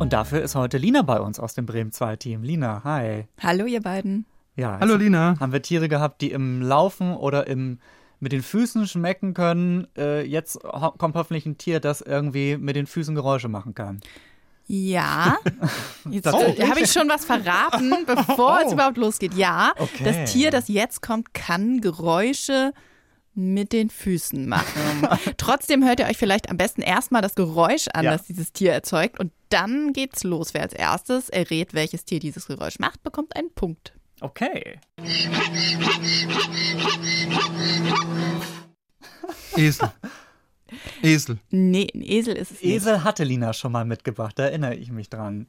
[0.00, 2.42] Und dafür ist heute Lina bei uns aus dem Bremen 2 Team.
[2.42, 3.26] Lina, hi.
[3.42, 4.24] Hallo, ihr beiden.
[4.56, 5.36] Ja, Hallo jetzt Lina.
[5.38, 7.78] haben wir Tiere gehabt, die im Laufen oder im
[8.18, 9.86] mit den Füßen schmecken können.
[9.96, 14.00] Äh, jetzt ho kommt hoffentlich ein Tier, das irgendwie mit den Füßen Geräusche machen kann.
[14.66, 15.36] Ja,
[16.10, 16.38] jetzt Oh.
[16.38, 19.34] äh, habe ich schon was verraten, bevor es überhaupt losgeht.
[19.34, 20.04] Ja, Okay.
[20.04, 22.72] das Tier, das jetzt kommt, kann Geräusche
[23.34, 25.06] mit den Füßen machen.
[25.36, 28.12] Trotzdem hört ihr euch vielleicht am besten erstmal das Geräusch an, Ja.
[28.12, 29.18] das dieses Tier erzeugt.
[29.20, 30.52] Und dann geht's los.
[30.54, 33.92] Wer als erstes errät, welches Tier dieses Geräusch macht, bekommt einen Punkt.
[34.20, 34.78] Okay.
[39.56, 39.90] Esel.
[41.02, 41.38] Esel.
[41.50, 42.72] Nee, ein Esel ist es nicht.
[42.74, 45.48] Esel hatte Lina schon mal mitgebracht, da erinnere ich mich dran.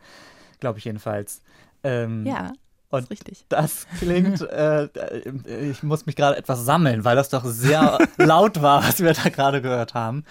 [0.59, 1.41] Glaube ich jedenfalls.
[1.83, 2.53] Ähm, Ja,
[2.91, 3.45] Und richtig.
[3.49, 8.61] das klingt, äh, äh, ich muss mich gerade etwas sammeln, weil das doch sehr laut
[8.61, 10.23] war, was wir da gerade gehört haben.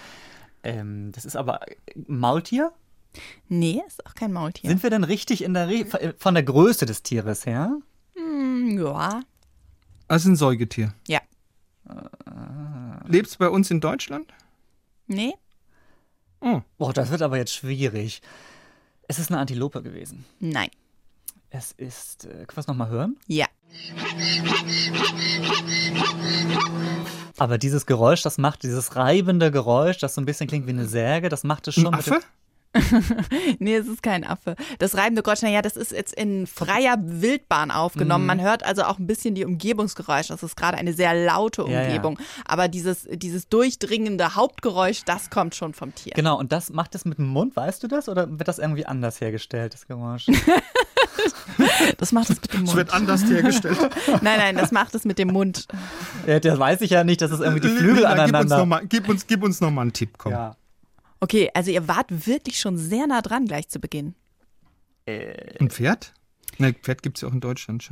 [0.63, 1.61] Ähm, das ist aber
[2.07, 2.73] Maultier?
[3.49, 4.71] Nee, ist auch kein Maultier.
[4.71, 7.79] Sind wir denn richtig in der Re von der Größe des Tieres her?
[8.15, 9.23] Hm, ja.
[10.07, 10.95] Also ein Säugetier.
[11.09, 11.21] Ja.
[13.07, 14.33] Lebt's bei uns in Deutschland?
[15.07, 15.35] Nee?
[16.41, 16.61] Oh.
[16.79, 18.23] Boah, das wird aber jetzt schwierig.
[19.09, 20.25] Es ist eine Antilope gewesen.
[20.39, 20.71] Nein.
[21.51, 23.17] Es ist, äh, können wir es nochmal hören?
[23.27, 23.47] Ja.
[27.39, 30.87] Aber dieses Geräusch, das macht dieses reibende Geräusch, das so ein bisschen klingt wie eine
[30.87, 31.91] Säge, das macht es Ein schon.
[31.91, 32.21] mit Affe?
[33.59, 34.55] nee, es ist kein Affe.
[34.79, 38.25] Das reibende Geräusch, naja, das ist jetzt in freier Wildbahn aufgenommen.
[38.25, 38.27] Mhm.
[38.29, 40.33] Man hört also auch ein bisschen die Umgebungsgeräusche.
[40.33, 41.87] Das ist gerade eine sehr laute Ja, ja.
[41.87, 42.19] Umgebung.
[42.47, 46.13] Aber dieses, dieses durchdringende Hauptgeräusch, das kommt schon vom Tier.
[46.15, 48.09] Genau, und das macht es mit dem Mund, weißt du das?
[48.09, 50.27] Oder wird das irgendwie anders hergestellt, das Geräusch?
[51.99, 52.77] Das macht es mit dem Es Mund.
[52.77, 53.79] wird anders hergestellt.
[54.23, 55.67] Nein, nein, das macht es mit dem Mund.
[56.27, 58.59] ja, das weiß ich ja nicht, dass es irgendwie die Flügel Lina, Gib uns, aneinander.
[58.59, 60.33] noch mal, gib, uns, gib uns noch mal einen Tipp, komm.
[60.33, 60.57] Ja.
[61.21, 64.15] Okay, also ihr wart wirklich schon sehr nah dran gleich zu Beginn.
[65.07, 66.15] Ein Pferd?
[66.59, 67.87] Ne, Pferd gibt es ja auch in Deutschland.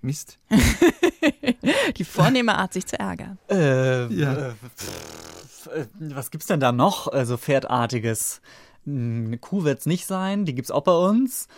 [0.00, 0.38] Mist.
[1.96, 3.38] Die vornehme Art, sich zu ärgern.
[3.50, 4.48] Äh, Ja.
[4.48, 7.08] äh, pff, äh, was gibt's denn da noch?
[7.08, 8.40] Also Pferdartiges.
[8.84, 11.48] Hm, Eine Kuh wird's nicht sein, die gibt's auch bei uns.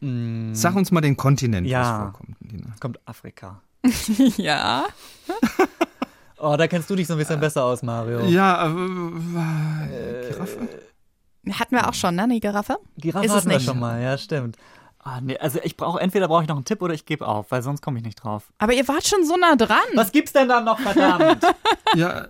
[0.00, 1.80] Hm, Sag uns mal den Kontinent, Ja.
[1.82, 2.74] was vorkommt, Lina.
[2.80, 3.60] kommt Afrika.
[4.36, 4.86] Ja.
[6.42, 8.20] Oh, da kennst du dich so ein bisschen besser aus, Mario.
[8.20, 10.68] Ja, äh, Giraffe?
[11.52, 12.78] Hatten wir auch schon, ne, die Giraffe?
[12.96, 13.66] Giraffe Ist es hatten wir nicht.
[13.66, 14.56] schon mal, ja, stimmt.
[15.02, 17.50] Ah, nee, also ich brauche entweder brauche ich noch einen Tipp oder ich gebe auf,
[17.50, 18.44] weil sonst komme ich nicht drauf.
[18.58, 19.78] Aber ihr wart schon so nah dran.
[19.94, 21.44] Was gibt's denn da noch, verdammt?
[21.96, 22.28] Ja,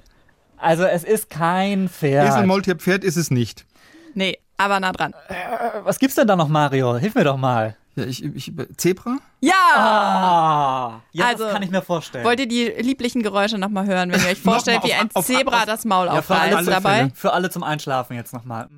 [0.57, 2.29] also es ist kein Pferd.
[2.29, 3.67] Esel, Maultier, Pferd ist es nicht.
[4.15, 5.15] Nee, aber nah dran.
[5.85, 6.97] Was gibt's denn da noch, Mario?
[6.97, 7.77] Hilf mir doch mal.
[7.97, 9.19] Ja, ich, ich, Zebra?
[9.41, 9.53] Ja!
[9.75, 12.25] Ah, ja, Also, das kann ich mir vorstellen.
[12.25, 15.61] Wollt ihr die lieblichen Geräusche nochmal hören, wenn ihr euch vorstellt, wie ein auf- Zebra
[15.61, 16.97] auf- das Maul Ja, für alle aufreißt dabei?
[16.99, 17.11] Fälle.
[17.15, 18.69] Für alle zum Einschlafen jetzt nochmal.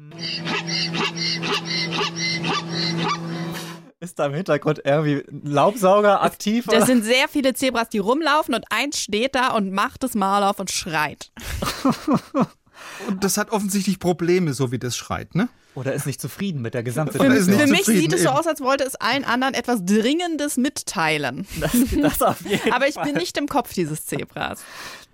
[4.01, 6.64] Ist da im Hintergrund irgendwie ein Laubsauger aktiv?
[6.66, 6.87] Das oder?
[6.87, 10.59] sind sehr viele Zebras, die rumlaufen und eins steht da und macht das Maul auf
[10.59, 11.31] und schreit.
[13.09, 15.48] Und das hat offensichtlich Probleme, so wie das schreit, ne?
[15.74, 17.46] Oder ist nicht zufrieden mit der Gesamtsituation?
[17.46, 21.46] nicht Für mich sieht es so aus, als wollte es allen anderen etwas Dringendes mitteilen.
[21.61, 23.05] Das, das auf jeden Aber ich Fall.
[23.05, 24.62] bin nicht im Kopf dieses Zebras.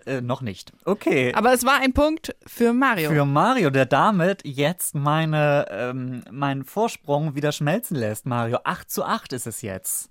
[0.05, 0.73] Äh, noch nicht.
[0.85, 1.33] Okay.
[1.35, 3.11] Aber es war ein Punkt für Mario.
[3.11, 8.59] Für Mario, der damit jetzt meine, ähm, meinen Vorsprung wieder schmelzen lässt, Mario.
[8.65, 10.11] 8 zu 8 ist es jetzt.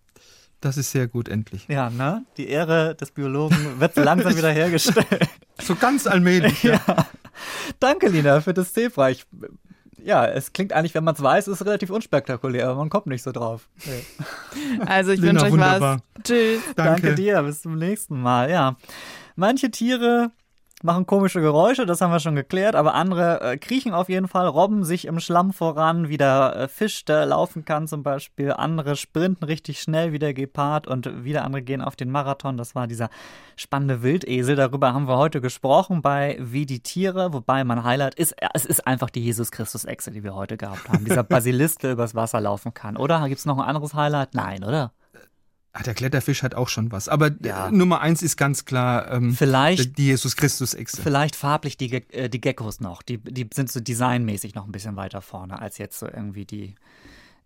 [0.62, 1.68] Das ist sehr gut, endlich.
[1.68, 2.26] Ja, ne?
[2.38, 5.30] Die Ehre des Biologen wird langsam wieder hergestellt.
[5.60, 6.64] So ganz allmählich.
[6.64, 6.80] ja.
[7.80, 9.10] Danke, Lina, für das Zebra.
[9.10, 9.26] Ich,
[10.04, 13.08] ja, es klingt eigentlich, wenn man es weiß, ist es relativ unspektakulär, aber man kommt
[13.08, 13.70] nicht so drauf.
[13.86, 14.04] Nee.
[14.86, 16.02] Also ich wünsche euch wunderbar.
[16.16, 16.24] was.
[16.24, 16.62] Tschüss.
[16.76, 17.02] Danke.
[17.02, 17.16] Danke.
[17.16, 18.50] dir, bis zum nächsten Mal.
[18.50, 18.76] Ja,
[19.36, 20.32] manche Tiere
[20.84, 24.48] machen komische Geräusche, das haben wir schon geklärt, aber andere äh, kriechen auf jeden Fall,
[24.48, 28.52] robben sich im Schlamm voran, wie der äh, Fisch, der laufen kann zum Beispiel.
[28.52, 32.58] Andere sprinten richtig schnell wie der Gepard und wieder andere gehen auf den Marathon.
[32.58, 33.10] Das war dieser
[33.56, 34.56] spannende Wildesel.
[34.56, 38.66] Darüber haben wir heute gesprochen bei Wie die Tiere, wobei mein Highlight ist, äh, es
[38.66, 41.06] ist einfach die Jesus Christus Echse, die wir heute gehabt haben.
[41.06, 42.98] Dieser Basilisk, der übers Wasser laufen kann.
[42.98, 44.36] Oder gibt es noch ein anderes Highlight?
[44.36, 44.92] Nein, oder?
[45.74, 47.08] Ah, der Kletterfisch hat auch schon was.
[47.08, 47.68] Aber Ja.
[47.68, 51.02] äh, Nummer eins ist ganz klar ähm, Vielleicht die Jesus Christus-Echse.
[51.02, 53.02] Vielleicht farblich die, Ge- äh, die Geckos noch.
[53.04, 56.76] Die, die sind so designmäßig noch ein bisschen weiter vorne als jetzt so irgendwie die,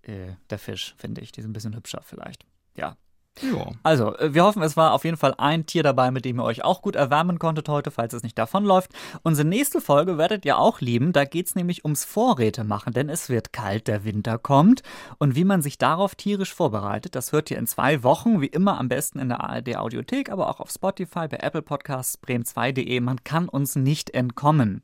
[0.03, 1.31] äh, der Fisch, finde ich.
[1.33, 2.45] Die sind ein bisschen hübscher vielleicht.
[2.77, 2.95] Ja.
[3.39, 3.71] Ja.
[3.83, 6.43] Also, äh, wir hoffen, es war auf jeden Fall ein Tier dabei, mit dem ihr
[6.43, 8.91] euch auch gut erwärmen konntet heute, falls es nicht davonläuft.
[9.23, 11.13] Unsere nächste Folge werdet ihr auch lieben.
[11.13, 14.83] Da geht's nämlich ums Vorräte machen, denn es wird kalt, der Winter kommt.
[15.17, 18.77] Und wie man sich darauf tierisch vorbereitet, das hört ihr in zwei Wochen, wie immer
[18.77, 22.99] am besten in der ARD Audiothek, aber auch auf Spotify, bei Apple Podcasts, bremen2.de.
[22.99, 24.83] Man kann uns nicht entkommen.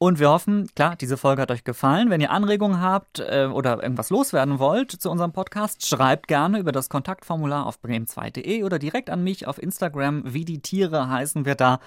[0.00, 2.08] Und wir hoffen, klar, diese Folge hat euch gefallen.
[2.08, 6.70] Wenn ihr Anregungen habt äh, oder irgendwas loswerden wollt zu unserem Podcast, schreibt gerne über
[6.70, 10.22] das Kontaktformular auf bremen2.de oder direkt an mich auf Instagram.
[10.24, 11.80] Wie die Tiere heißen wir da.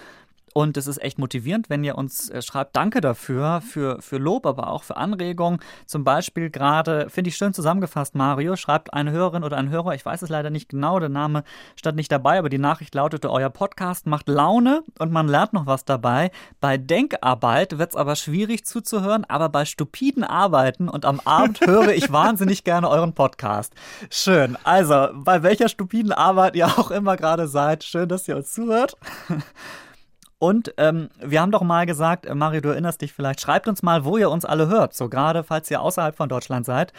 [0.53, 2.75] Und es ist echt motivierend, wenn ihr uns äh, schreibt.
[2.75, 5.59] Danke dafür, für, für Lob, aber auch für Anregungen.
[5.85, 10.05] Zum Beispiel gerade, finde ich schön zusammengefasst, Mario, schreibt eine Hörerin oder ein Hörer, ich
[10.05, 11.43] weiß es leider nicht genau, der Name
[11.75, 15.65] stand nicht dabei, aber die Nachricht lautete, euer Podcast macht Laune und man lernt noch
[15.65, 16.31] was dabei.
[16.59, 21.93] Bei Denkarbeit wird es aber schwierig zuzuhören, aber bei stupiden Arbeiten und am Abend höre
[21.93, 23.73] ich wahnsinnig gerne euren Podcast.
[24.09, 24.57] Schön.
[24.63, 28.97] Also, bei welcher stupiden Arbeit ihr auch immer gerade seid, schön, dass ihr uns zuhört.
[30.41, 33.83] Und ähm, wir haben doch mal gesagt, äh, Mario, du erinnerst dich vielleicht, schreibt uns
[33.83, 36.93] mal, wo ihr uns alle hört, so gerade falls ihr außerhalb von Deutschland seid.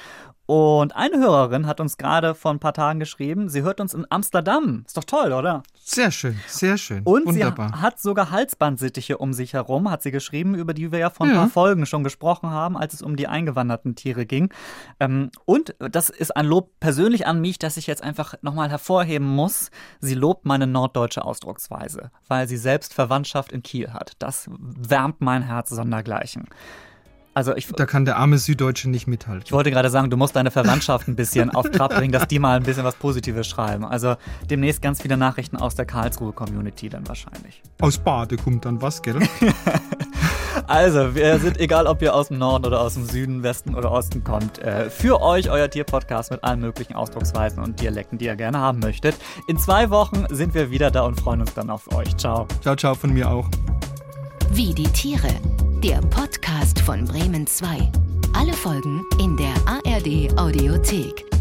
[0.46, 4.06] Und eine Hörerin hat uns gerade vor ein paar Tagen geschrieben, sie hört uns in
[4.10, 4.82] Amsterdam.
[4.86, 5.62] Ist doch toll, oder?
[5.84, 7.02] Sehr schön, sehr schön.
[7.04, 7.68] Und Wunderbar.
[7.74, 11.26] sie hat sogar Halsbandsittiche um sich herum, hat sie geschrieben, über die wir ja vor
[11.26, 11.38] ein Ja.
[11.40, 14.52] paar Folgen schon gesprochen haben, als es um die eingewanderten Tiere ging.
[15.00, 19.26] Ähm, und das ist ein Lob persönlich an mich, dass ich jetzt einfach nochmal hervorheben
[19.28, 19.70] muss.
[20.00, 24.12] Sie lobt meine norddeutsche Ausdrucksweise, weil sie selbst Verwandtschaft in Kiel hat.
[24.18, 26.48] Das wärmt mein Herz sondergleichen.
[27.34, 29.44] Also ich, Da kann der arme Süddeutsche nicht mithalten.
[29.46, 32.38] ich wollte gerade sagen, du musst deine Verwandtschaft ein bisschen auf Trab bringen, dass die
[32.38, 33.84] mal ein bisschen was Positives schreiben.
[33.84, 34.16] Also
[34.50, 37.62] demnächst ganz viele Nachrichten aus der Karlsruhe-Community dann wahrscheinlich.
[37.80, 39.18] Aus Bade kommt dann was, gell?
[40.66, 43.90] Also, wir sind, egal ob ihr aus dem Norden oder aus dem Süden, Westen oder
[43.90, 48.36] Osten kommt, äh, für euch euer Tierpodcast mit allen möglichen Ausdrucksweisen und Dialekten, die ihr
[48.36, 49.16] gerne haben möchtet.
[49.48, 52.16] In zwei Wochen sind wir wieder da und freuen uns dann auf euch.
[52.16, 52.46] Ciao.
[52.60, 53.48] Ciao, ciao von mir auch.
[54.52, 55.28] Wie die Tiere.
[55.82, 57.90] Der Podcast von Bremen 2.
[58.34, 61.31] Alle Folgen in der ARD Audiothek.